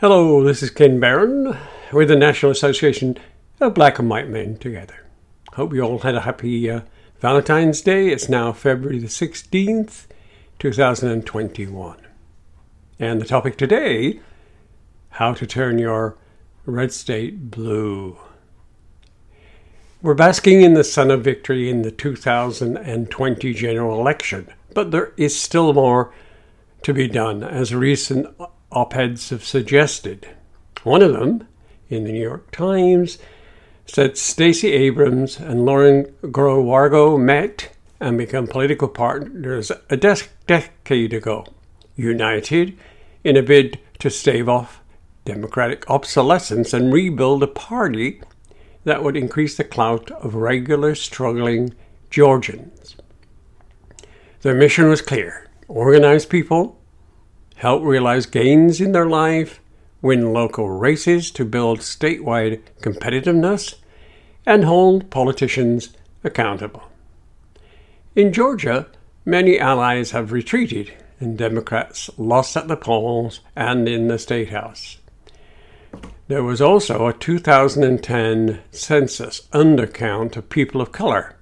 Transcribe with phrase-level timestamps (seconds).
[0.00, 1.58] Hello, this is Ken Barron
[1.92, 3.18] with the National Association
[3.60, 5.04] of Black and White Men Together.
[5.52, 6.80] Hope you all had a happy uh,
[7.20, 8.08] Valentine's Day.
[8.08, 10.06] It's now February the 16th,
[10.58, 11.98] 2021.
[12.98, 14.20] And the topic today
[15.10, 16.16] how to turn your
[16.64, 18.16] red state blue.
[20.00, 25.38] We're basking in the sun of victory in the 2020 general election, but there is
[25.38, 26.10] still more
[26.84, 28.34] to be done, as recent
[28.72, 30.28] op eds have suggested.
[30.82, 31.46] One of them,
[31.88, 33.18] in the New York Times,
[33.86, 40.16] said Stacey Abrams and Lauren Groh-Wargo met and became political partners a de-
[40.46, 41.46] decade ago,
[41.96, 42.76] united
[43.24, 44.80] in a bid to stave off
[45.24, 48.22] democratic obsolescence and rebuild a party
[48.84, 51.74] that would increase the clout of regular struggling
[52.08, 52.96] Georgians.
[54.40, 56.79] Their mission was clear organize people
[57.60, 59.60] help realize gains in their life,
[60.00, 63.74] win local races to build statewide competitiveness,
[64.46, 65.90] and hold politicians
[66.24, 66.82] accountable.
[68.16, 68.86] In Georgia,
[69.26, 74.96] many allies have retreated, and Democrats lost at the polls and in the State House.
[76.28, 81.36] There was also a 2010 census undercount of people of color,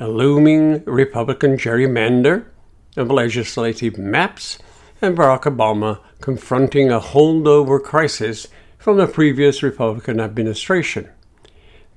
[0.00, 2.46] a looming Republican gerrymander
[2.96, 4.58] of legislative maps
[5.04, 11.10] and Barack Obama confronting a holdover crisis from the previous Republican administration.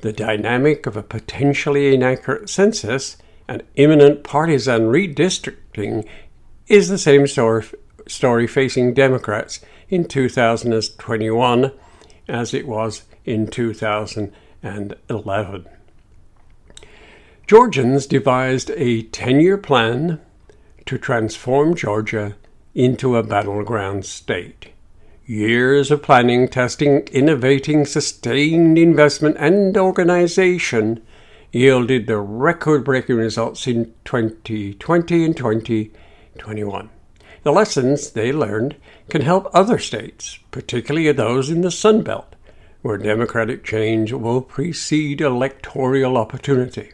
[0.02, 3.16] The dynamic of a potentially inaccurate census
[3.48, 6.06] and imminent partisan redistricting
[6.68, 7.66] is the same story,
[8.08, 11.72] story facing Democrats in 2021
[12.28, 15.66] as it was in 2011.
[17.48, 20.20] Georgians devised a 10 year plan
[20.86, 22.36] to transform Georgia
[22.78, 24.68] into a battleground state.
[25.26, 31.02] Years of planning, testing, innovating, sustained investment, and organization
[31.52, 36.90] yielded the record breaking results in 2020 and 2021.
[37.42, 38.76] The lessons they learned
[39.10, 42.36] can help other states, particularly those in the Sun Belt,
[42.84, 46.92] where democratic change will precede electoral opportunity.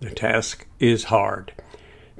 [0.00, 1.52] The task is hard.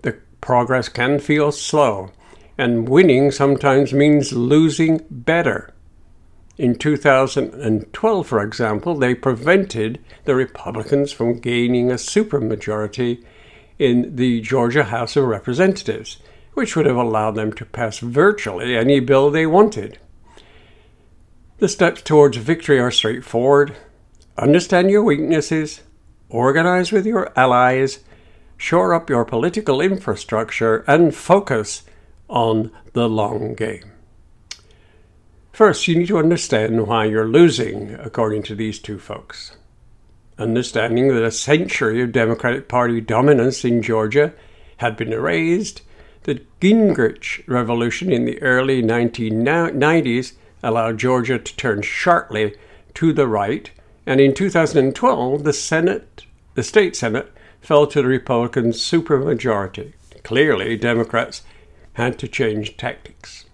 [0.03, 2.11] The progress can feel slow,
[2.57, 5.71] and winning sometimes means losing better.
[6.57, 13.25] In 2012, for example, they prevented the Republicans from gaining a supermajority
[13.79, 16.19] in the Georgia House of Representatives,
[16.53, 19.99] which would have allowed them to pass virtually any bill they wanted.
[21.59, 23.77] The steps towards victory are straightforward
[24.37, 25.83] understand your weaknesses,
[26.29, 28.01] organize with your allies,
[28.57, 31.85] shore up your political infrastructure, and focus
[32.29, 33.91] on the long game.
[35.53, 39.57] First, you need to understand why you're losing, according to these two folks.
[40.37, 44.33] Understanding that a century of Democratic Party dominance in Georgia
[44.79, 45.83] had been erased,
[46.25, 52.56] the Gingrich revolution in the early 1990s allowed Georgia to turn sharply
[52.95, 53.71] to the right,
[54.06, 56.25] and in 2012, the Senate,
[56.55, 57.31] the state Senate,
[57.61, 59.93] fell to the Republican supermajority.
[60.23, 61.43] Clearly, Democrats
[61.94, 63.47] had to change tactics.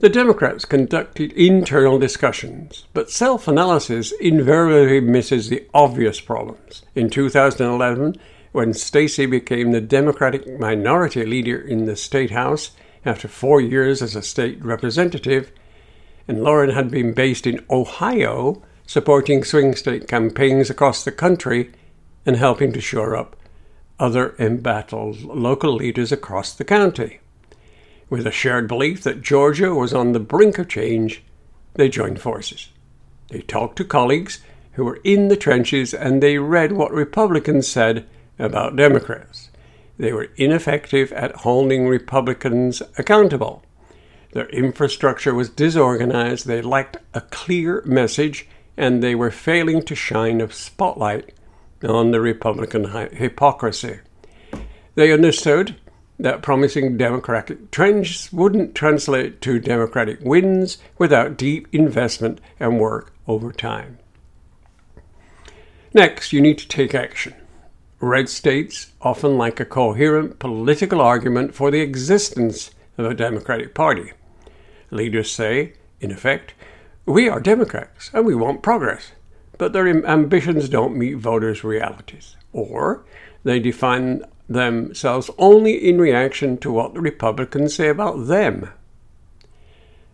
[0.00, 6.82] The Democrats conducted internal discussions, but self analysis invariably misses the obvious problems.
[6.94, 8.14] In 2011,
[8.52, 12.70] when Stacey became the Democratic minority leader in the State House
[13.04, 15.50] after four years as a state representative,
[16.28, 21.72] and Lauren had been based in Ohio, supporting swing state campaigns across the country
[22.24, 23.34] and helping to shore up
[23.98, 27.20] other embattled local leaders across the county.
[28.10, 31.22] With a shared belief that Georgia was on the brink of change,
[31.74, 32.68] they joined forces.
[33.28, 34.40] They talked to colleagues
[34.72, 38.06] who were in the trenches and they read what Republicans said
[38.38, 39.50] about Democrats.
[39.98, 43.64] They were ineffective at holding Republicans accountable.
[44.32, 48.46] Their infrastructure was disorganized, they lacked a clear message,
[48.76, 51.32] and they were failing to shine a spotlight
[51.82, 54.00] on the Republican hypocrisy.
[54.94, 55.76] They understood
[56.18, 63.52] that promising Democratic trends wouldn't translate to Democratic wins without deep investment and work over
[63.52, 63.98] time.
[65.94, 67.34] Next, you need to take action.
[68.00, 74.12] Red states often lack a coherent political argument for the existence of a Democratic Party.
[74.90, 76.54] Leaders say, in effect,
[77.06, 79.12] we are Democrats and we want progress
[79.58, 83.04] but their ambitions don't meet voters' realities, or
[83.44, 88.70] they define themselves only in reaction to what the Republicans say about them.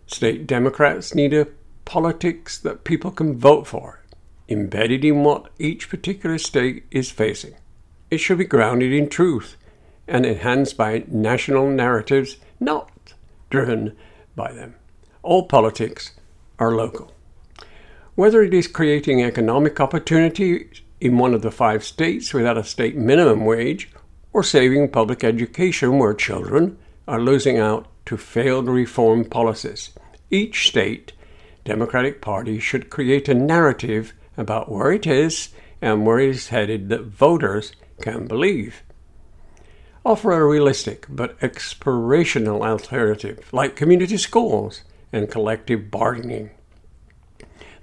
[0.07, 1.47] State Democrats need a
[1.85, 4.03] politics that people can vote for,
[4.49, 7.55] embedded in what each particular state is facing.
[8.11, 9.57] It should be grounded in truth
[10.07, 13.15] and enhanced by national narratives, not
[13.51, 13.97] driven
[14.37, 14.75] by them.
[15.23, 16.13] All politics
[16.59, 17.14] are local.
[18.15, 20.71] Whether it is creating economic opportunity
[21.01, 23.91] in one of the five states without a state minimum wage,
[24.33, 26.79] or saving public education where children
[27.09, 29.91] are losing out to failed reform policies.
[30.31, 31.13] Each state
[31.65, 35.49] Democratic Party should create a narrative about where it is
[35.83, 38.83] and where it is headed that voters can believe.
[40.05, 44.83] Offer a realistic but expirational alternative like community schools
[45.13, 46.51] and collective bargaining.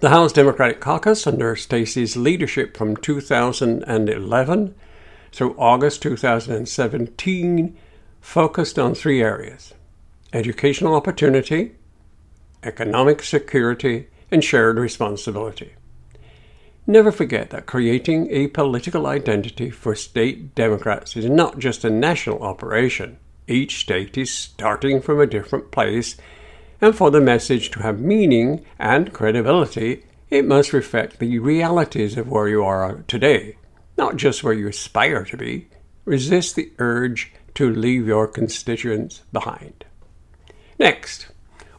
[0.02, 4.76] The House Democratic Caucus, under Stacey's leadership from 2011
[5.32, 7.78] through August 2017,
[8.20, 9.76] focused on three areas
[10.34, 11.76] educational opportunity,
[12.64, 15.76] economic security, and shared responsibility.
[16.88, 22.42] Never forget that creating a political identity for state Democrats is not just a national
[22.42, 23.20] operation.
[23.48, 26.18] Each state is starting from a different place,
[26.82, 32.28] and for the message to have meaning and credibility, it must reflect the realities of
[32.28, 33.58] where you are today,
[33.98, 35.68] not just where you aspire to be.
[36.06, 39.86] Resist the urge to leave your constituents behind.
[40.80, 41.28] Next,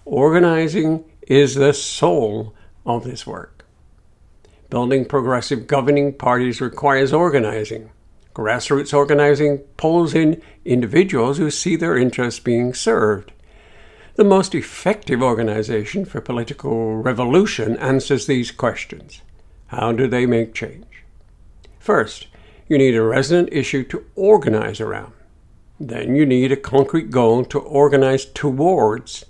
[0.05, 2.55] organizing is the soul
[2.87, 3.65] of this work.
[4.71, 7.91] Building progressive governing parties requires organizing.
[8.35, 13.33] Grassroots organizing pulls in individuals who see their interests being served.
[14.15, 19.23] The most effective organization for political revolution answers these questions.
[19.69, 20.85] How do they make change?
[21.79, 22.27] First,
[22.69, 25.15] you need a resonant issue to organize around.
[25.81, 29.25] Then you need a concrete goal to organize towards.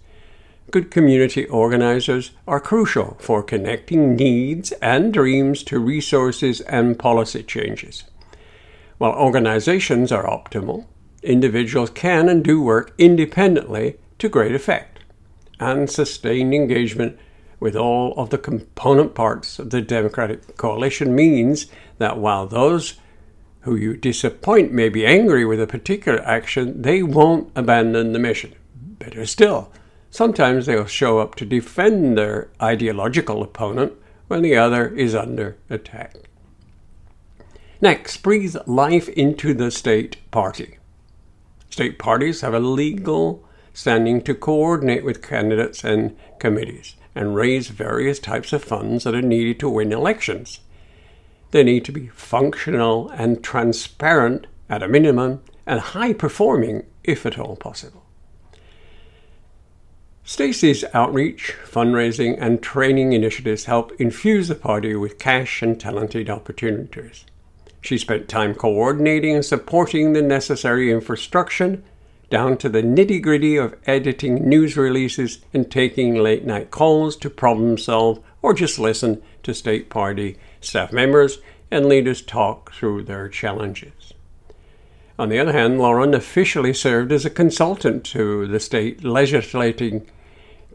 [0.72, 8.02] Good community organizers are crucial for connecting needs and dreams to resources and policy changes.
[8.98, 10.86] While organizations are optimal,
[11.22, 15.00] individuals can and do work independently to great effect,
[15.58, 17.18] and sustained engagement
[17.58, 21.66] with all of the component parts of the Democratic coalition means
[21.98, 23.00] that while those
[23.62, 28.54] who you disappoint may be angry with a particular action, they won't abandon the mission.
[28.76, 29.72] Better still,
[30.08, 33.92] sometimes they'll show up to defend their ideological opponent
[34.28, 36.14] when the other is under attack.
[37.80, 40.78] Next, breathe life into the state party.
[41.70, 48.18] State parties have a legal standing to coordinate with candidates and committees and raise various
[48.18, 50.60] types of funds that are needed to win elections.
[51.50, 57.38] They need to be functional and transparent at a minimum and high performing if at
[57.38, 58.02] all possible.
[60.24, 67.26] Stacey's outreach, fundraising, and training initiatives help infuse the party with cash and talented opportunities.
[67.80, 71.82] She spent time coordinating and supporting the necessary infrastructure
[72.32, 77.28] down to the nitty gritty of editing news releases and taking late night calls to
[77.28, 81.40] problem solve or just listen to state party staff members
[81.70, 84.14] and leaders talk through their challenges.
[85.18, 90.06] On the other hand, Lauren officially served as a consultant to the state legislating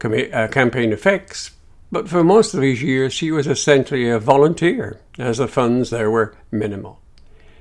[0.04, 1.50] uh, campaign effects,
[1.90, 6.08] but for most of these years she was essentially a volunteer, as the funds there
[6.08, 7.00] were minimal.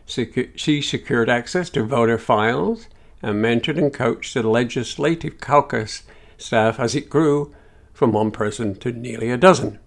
[0.05, 2.85] She secured access to voter files
[3.21, 6.03] and mentored and coached the legislative caucus
[6.37, 7.53] staff as it grew
[7.93, 9.79] from one person to nearly a dozen.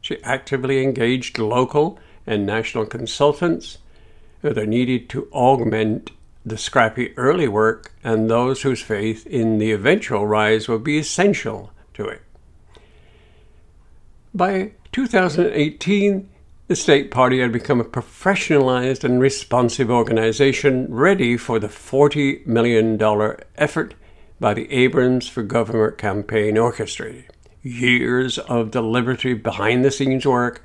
[0.00, 3.78] She actively engaged local and national consultants
[4.42, 6.12] that are needed to augment
[6.46, 11.72] the scrappy early work and those whose faith in the eventual rise will be essential
[11.94, 12.22] to it.
[14.34, 16.28] By 2018,
[16.68, 23.00] the State Party had become a professionalized and responsive organization ready for the $40 million
[23.56, 23.94] effort
[24.38, 27.24] by the Abrams for Government campaign orchestrated.
[27.62, 30.62] Years of deliberative behind the scenes work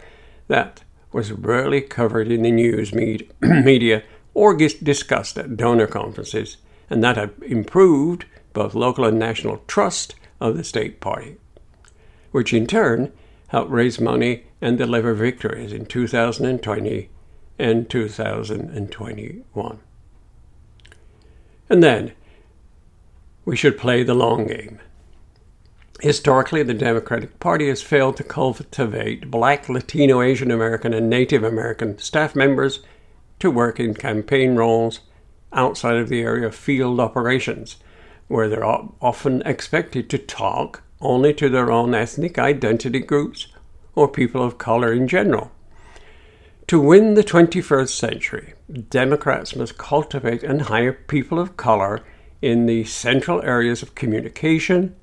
[0.50, 0.84] that
[1.14, 2.94] was rarely covered in the news
[3.42, 6.58] media or discussed at donor conferences,
[6.90, 11.38] and that had improved both local and national trust of the state party,
[12.32, 13.14] which in turn
[13.48, 17.10] helped raise money and deliver victories in 2020
[17.60, 19.80] and 2021.
[21.70, 22.14] And then
[23.44, 24.80] we should play the long game.
[26.00, 31.98] Historically, the Democratic Party has failed to cultivate black, Latino, Asian American, and Native American
[31.98, 32.80] staff members
[33.40, 35.02] to work in campaign roles
[35.52, 37.76] outside of the area of field operations,
[38.30, 43.48] where they're often expected to talk only to their own ethnic identity groups
[43.96, 45.52] or people of color in general.
[46.68, 48.54] To win the 21st century,
[48.90, 52.02] Democrats must cultivate and hire people of color
[52.42, 54.96] in the central areas of communication,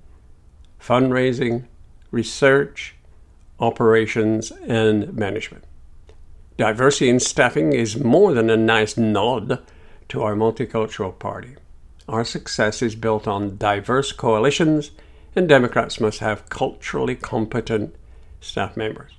[0.80, 1.64] fundraising,
[2.10, 2.94] research,
[3.58, 5.64] operations, and management.
[6.56, 9.62] Diversity in staffing is more than a nice nod
[10.08, 11.56] to our multicultural party.
[12.08, 14.90] Our success is built on diverse coalitions,
[15.36, 17.94] and Democrats must have culturally competent
[18.40, 19.12] staff members.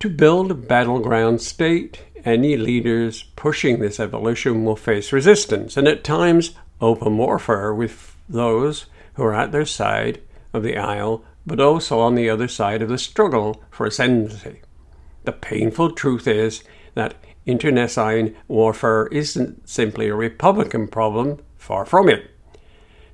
[0.00, 6.04] To build a battleground state, any leaders pushing this evolution will face resistance and at
[6.04, 10.20] times open warfare with those who are at their side
[10.52, 14.60] of the aisle, but also on the other side of the struggle for ascendancy.
[15.24, 16.62] The painful truth is
[16.94, 22.30] that internecine warfare isn't simply a Republican problem, far from it.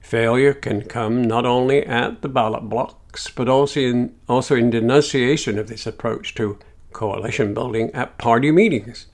[0.01, 2.69] Failure can come not only at the ballot
[3.15, 6.59] box, but also in, also in denunciation of this approach to
[6.93, 9.07] coalition building at party meetings,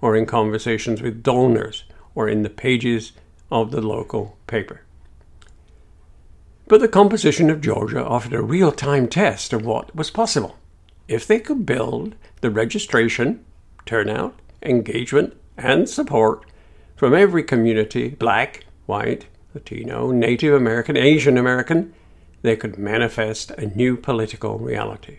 [0.00, 3.12] or in conversations with donors, or in the pages
[3.50, 4.82] of the local paper.
[6.68, 10.56] But the composition of Georgia offered a real time test of what was possible.
[11.08, 13.44] If they could build the registration,
[13.84, 16.44] turnout, engagement, and support
[16.94, 21.92] from every community black, white, Latino, Native American, Asian American
[22.42, 25.18] they could manifest a new political reality.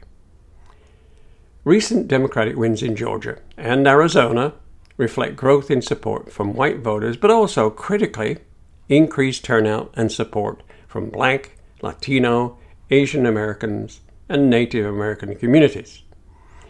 [1.63, 4.53] Recent Democratic wins in Georgia and Arizona
[4.97, 8.37] reflect growth in support from white voters, but also critically
[8.89, 12.57] increased turnout and support from black, Latino,
[12.89, 16.03] Asian Americans, and Native American communities.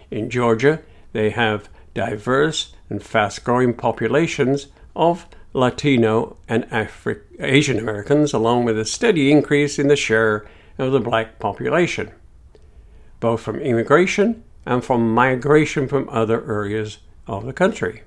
[0.10, 0.81] In Georgia,
[1.13, 8.79] they have diverse and fast growing populations of Latino and Afri- Asian Americans, along with
[8.79, 10.46] a steady increase in the share
[10.77, 12.12] of the black population,
[13.20, 18.03] both from immigration and from migration from other areas of the country.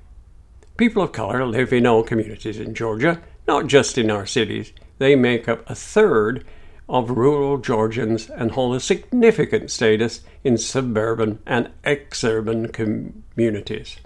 [0.77, 4.73] People of color live in all communities in Georgia, not just in our cities.
[4.99, 6.45] They make up a third
[6.89, 13.99] of rural Georgians and hold a significant status in suburban and exurban communities.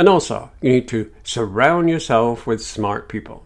[0.00, 3.44] And also, you need to surround yourself with smart people.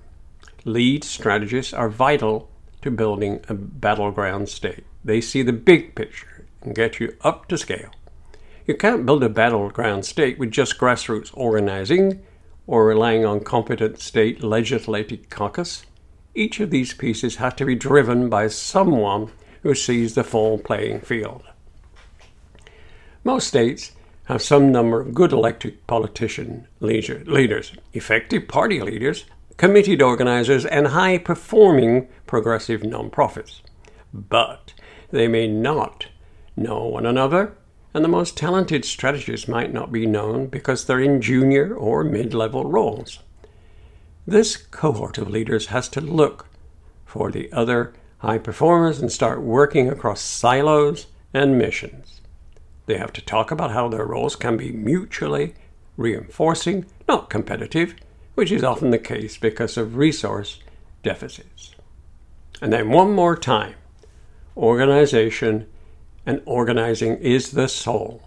[0.64, 2.48] Lead strategists are vital
[2.82, 4.84] to building a battleground state.
[5.04, 7.90] They see the big picture and get you up to scale.
[8.68, 12.22] You can't build a battleground state with just grassroots organizing
[12.68, 15.84] or relying on competent state legislative caucus.
[16.36, 19.32] Each of these pieces has to be driven by someone
[19.64, 21.42] who sees the full playing field.
[23.24, 23.90] Most states
[24.24, 29.24] have some number of good elected politician leaders, effective party leaders,
[29.56, 33.60] committed organizers, and high performing progressive nonprofits.
[34.12, 34.72] But
[35.10, 36.06] they may not
[36.56, 37.56] know one another,
[37.92, 42.34] and the most talented strategists might not be known because they're in junior or mid
[42.34, 43.20] level roles.
[44.26, 46.48] This cohort of leaders has to look
[47.04, 52.22] for the other high performers and start working across silos and missions.
[52.86, 55.54] They have to talk about how their roles can be mutually
[55.96, 57.94] reinforcing, not competitive,
[58.34, 60.60] which is often the case because of resource
[61.02, 61.74] deficits.
[62.60, 63.74] And then one more time
[64.56, 65.66] organization
[66.24, 68.22] and organizing is the soul.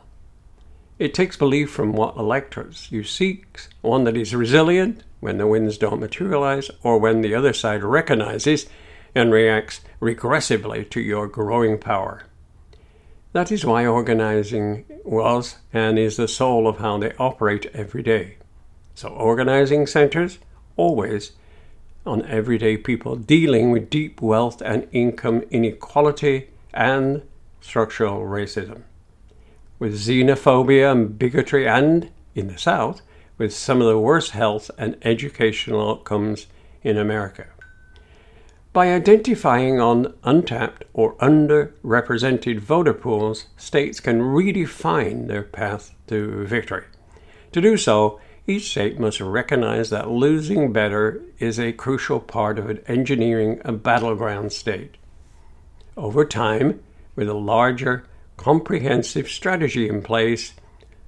[1.00, 5.78] It takes belief from what electorates you seek, one that is resilient when the wins
[5.78, 8.68] don't materialize or when the other side recognizes
[9.16, 12.24] and reacts regressively to your growing power.
[13.38, 18.38] That is why organizing was and is the soul of how they operate every day.
[18.96, 20.40] So, organizing centers
[20.76, 21.34] always
[22.04, 27.22] on everyday people dealing with deep wealth and income inequality and
[27.62, 28.82] structural racism.
[29.78, 33.04] With xenophobia and bigotry, and in the South,
[33.38, 36.48] with some of the worst health and educational outcomes
[36.82, 37.46] in America.
[38.78, 46.84] By identifying on untapped or underrepresented voter pools, states can redefine their path to victory.
[47.54, 52.80] To do so, each state must recognize that losing better is a crucial part of
[52.88, 54.98] engineering a battleground state.
[55.98, 56.80] Over time,
[57.16, 58.04] with a larger,
[58.38, 60.54] comprehensive strategy in place,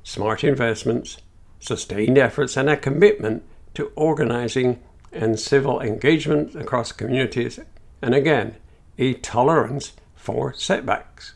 [0.02, 1.20] smart investments,
[1.60, 3.44] sustained efforts, and a commitment
[3.76, 4.80] to organizing
[5.12, 7.60] and civil engagement across communities,
[8.02, 8.56] and again,
[8.98, 11.34] a tolerance for setbacks.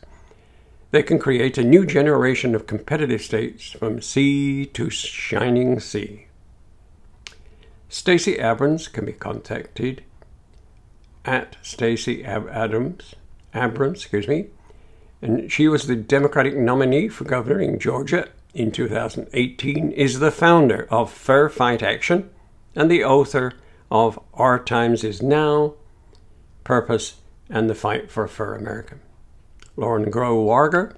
[0.90, 6.26] They can create a new generation of competitive states from sea to shining sea.
[7.88, 10.04] Stacey Abrams can be contacted
[11.24, 13.14] at Stacey Adams,
[13.54, 14.46] Abrams, excuse me,
[15.22, 20.86] and she was the Democratic nominee for governor in Georgia in 2018, is the founder
[20.90, 22.30] of Fair Fight Action
[22.76, 23.52] and the author
[23.94, 25.74] of Our Times Is Now,
[26.64, 28.96] Purpose, and the Fight for a Fair America.
[29.76, 30.96] Lauren Groh-Wargo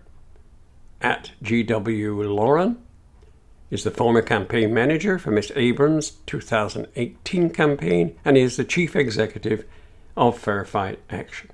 [1.03, 2.79] at GW Lauren
[3.71, 5.53] is the former campaign manager for Ms.
[5.55, 9.67] Abrams' 2018 campaign and is the chief executive
[10.17, 11.51] of Fair Fight Action.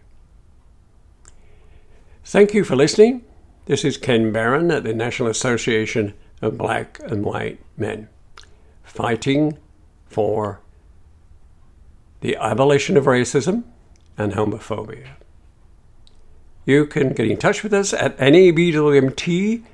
[2.24, 3.24] Thank you for listening.
[3.64, 8.08] This is Ken Barron at the National Association of Black and White Men,
[8.84, 9.58] fighting
[10.06, 10.60] for
[12.22, 13.64] the abolition of racism
[14.16, 15.08] and homophobia.
[16.64, 19.64] You can get in touch with us at nabwmt.org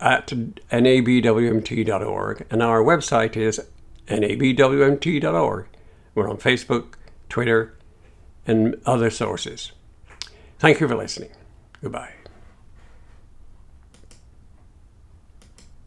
[0.00, 0.28] at
[0.70, 3.60] nabwmt.org, and our website is
[4.06, 5.66] nabwmt.org.
[6.14, 6.94] We're on Facebook,
[7.28, 7.74] Twitter,
[8.46, 9.72] and other sources.
[10.58, 11.30] Thank you for listening.
[11.82, 12.17] Goodbye.